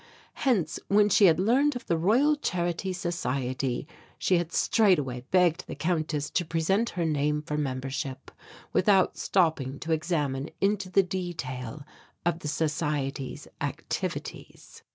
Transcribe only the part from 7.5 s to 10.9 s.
membership, without stopping to examine into